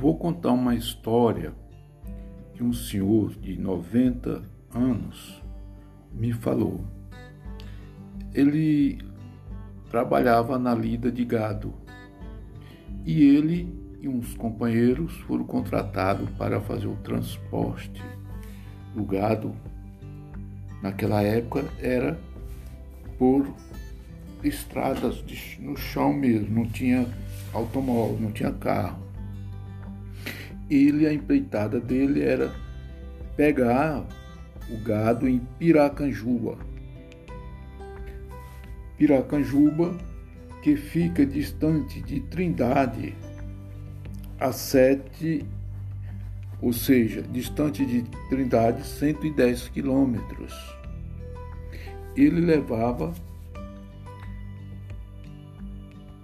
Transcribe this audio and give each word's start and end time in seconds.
vou 0.00 0.16
contar 0.16 0.52
uma 0.52 0.74
história 0.74 1.52
que 2.54 2.64
um 2.64 2.72
senhor 2.72 3.34
de 3.34 3.58
90 3.58 4.42
anos 4.74 5.42
me 6.10 6.32
falou. 6.32 6.82
Ele 8.32 8.98
trabalhava 9.90 10.58
na 10.58 10.74
lida 10.74 11.12
de 11.12 11.22
gado 11.22 11.74
e 13.04 13.22
ele 13.22 13.78
e 14.00 14.08
uns 14.08 14.32
companheiros 14.32 15.12
foram 15.26 15.44
contratados 15.44 16.30
para 16.30 16.62
fazer 16.62 16.86
o 16.86 16.96
transporte 16.96 18.02
do 18.94 19.04
gado. 19.04 19.54
Naquela 20.82 21.20
época 21.20 21.66
era 21.78 22.18
por 23.18 23.46
estradas 24.42 25.22
no 25.58 25.76
chão 25.76 26.14
mesmo, 26.14 26.54
não 26.54 26.66
tinha 26.66 27.06
automóvel, 27.52 28.18
não 28.18 28.32
tinha 28.32 28.50
carro. 28.50 29.09
Ele, 30.70 31.06
a 31.06 31.12
empreitada 31.12 31.80
dele 31.80 32.22
era 32.22 32.54
pegar 33.36 34.06
o 34.70 34.78
gado 34.78 35.28
em 35.28 35.40
Piracanjuba. 35.58 36.56
Piracanjuba, 38.96 39.96
que 40.62 40.76
fica 40.76 41.26
distante 41.26 42.00
de 42.02 42.20
Trindade 42.20 43.14
a 44.38 44.52
sete, 44.52 45.44
ou 46.62 46.72
seja, 46.72 47.22
distante 47.22 47.84
de 47.84 48.02
Trindade 48.28 48.86
110 48.86 49.68
quilômetros. 49.68 50.54
Ele 52.16 52.40
levava 52.40 53.12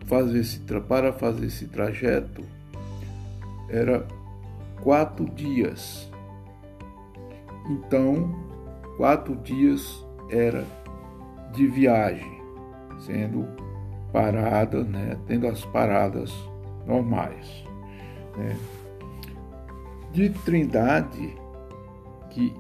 fazer 0.07 0.39
esse, 0.39 0.61
para 0.61 1.13
fazer 1.13 1.47
esse 1.47 1.67
trajeto 1.67 2.45
era 3.69 4.07
quatro 4.83 5.25
dias. 5.31 6.11
Então, 7.69 8.35
quatro 8.97 9.37
dias 9.37 10.05
era 10.31 10.65
de 11.53 11.67
viagem, 11.67 12.41
sendo 12.99 13.47
parada, 14.13 14.83
né, 14.85 15.19
tendo 15.27 15.47
as 15.47 15.65
paradas 15.67 16.33
normais. 16.87 17.65
Né. 18.37 18.57
De 20.13 20.31
Trindade, 20.31 21.37
que 22.31 22.53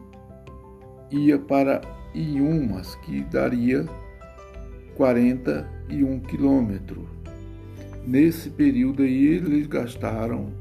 ia 1.10 1.38
para 1.38 1.80
Iumas, 2.14 2.94
que 2.96 3.22
daria 3.22 3.86
41 4.96 6.20
quilômetros. 6.20 7.04
Nesse 8.06 8.50
período 8.50 9.02
aí 9.02 9.26
eles 9.26 9.66
gastaram, 9.66 10.52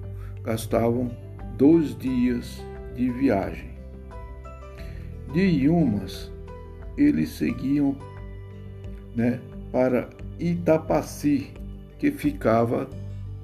gastavam 0.44 1.12
dois 1.58 1.98
dias 1.98 2.64
de 2.96 3.10
viagem. 3.10 3.70
De 5.34 5.42
Iumas, 5.42 6.32
eles 6.98 7.30
seguiam 7.30 7.96
né, 9.16 9.40
para 9.72 10.10
Itapaci, 10.40 11.52
que 11.98 12.12
ficava 12.12 12.90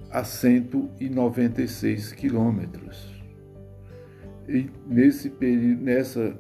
a 0.10 0.24
196 0.24 2.14
quilômetros. 2.14 3.12
E 4.48 4.70
nesse 4.86 5.30
período, 5.30 5.82
nessa 5.82 6.38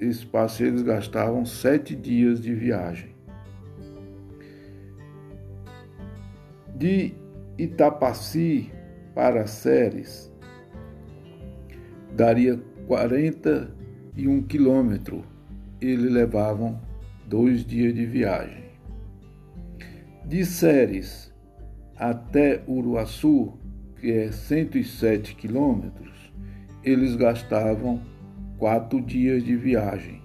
espaço, 0.00 0.62
eles 0.64 0.82
gastavam 0.82 1.44
sete 1.44 1.94
dias 1.94 2.40
de 2.40 2.54
viagem. 2.54 3.14
De 6.74 7.14
Itapaci 7.56 8.70
para 9.14 9.46
Ceres, 9.46 10.30
daria 12.16 12.58
41 12.86 14.42
quilômetros. 14.44 15.22
Eles 15.80 16.10
levavam 16.10 16.80
dois 17.28 17.64
dias 17.64 17.94
de 17.94 18.04
viagem. 18.06 18.64
De 20.24 20.44
Ceres 20.46 21.32
até 21.94 22.64
Uruaçu, 22.66 23.52
que 24.00 24.10
é 24.10 24.32
107 24.32 25.36
quilômetros, 25.36 26.32
eles 26.82 27.14
gastavam 27.16 28.00
quatro 28.58 29.02
dias 29.02 29.44
de 29.44 29.54
viagem. 29.54 30.22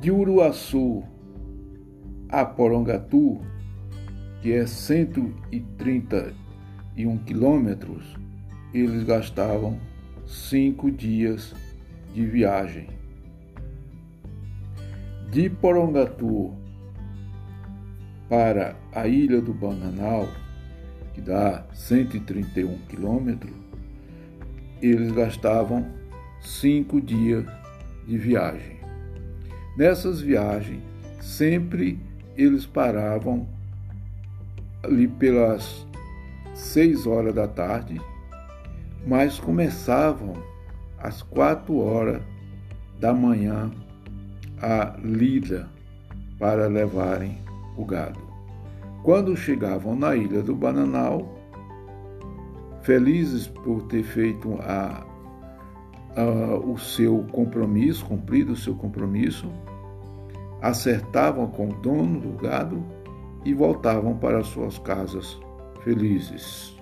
De 0.00 0.12
Uruaçu 0.12 1.02
a 2.28 2.44
Porongatu, 2.44 3.40
que 4.40 4.52
é 4.52 4.64
131 4.66 7.18
quilômetros, 7.18 8.23
eles 8.74 9.04
gastavam 9.04 9.78
cinco 10.26 10.90
dias 10.90 11.54
de 12.12 12.26
viagem. 12.26 12.88
De 15.30 15.48
Porongatu 15.48 16.52
para 18.28 18.76
a 18.92 19.06
ilha 19.06 19.40
do 19.40 19.54
Bananal, 19.54 20.28
que 21.12 21.20
dá 21.20 21.64
131 21.72 22.78
quilômetros, 22.88 23.54
eles 24.82 25.12
gastavam 25.12 25.86
cinco 26.40 27.00
dias 27.00 27.44
de 28.06 28.18
viagem. 28.18 28.78
Nessas 29.76 30.20
viagens, 30.20 30.82
sempre 31.20 31.98
eles 32.36 32.66
paravam 32.66 33.48
ali 34.82 35.06
pelas 35.06 35.86
seis 36.54 37.06
horas 37.06 37.34
da 37.34 37.48
tarde, 37.48 38.00
mas 39.06 39.38
começavam 39.38 40.34
às 40.98 41.22
quatro 41.22 41.78
horas 41.78 42.22
da 42.98 43.12
manhã 43.12 43.70
a 44.60 44.96
lida 45.02 45.68
para 46.38 46.66
levarem 46.66 47.38
o 47.76 47.84
gado. 47.84 48.20
Quando 49.02 49.36
chegavam 49.36 49.94
na 49.94 50.16
ilha 50.16 50.42
do 50.42 50.54
Bananal, 50.54 51.28
felizes 52.82 53.46
por 53.46 53.82
ter 53.82 54.02
feito 54.02 54.58
a, 54.62 55.04
a, 56.16 56.56
o 56.56 56.78
seu 56.78 57.26
compromisso, 57.32 58.06
cumprido 58.06 58.52
o 58.52 58.56
seu 58.56 58.74
compromisso, 58.74 59.50
acertavam 60.62 61.46
com 61.48 61.68
o 61.68 61.74
dono 61.74 62.20
do 62.20 62.32
gado 62.38 62.82
e 63.44 63.52
voltavam 63.52 64.16
para 64.16 64.42
suas 64.42 64.78
casas 64.78 65.38
felizes. 65.82 66.74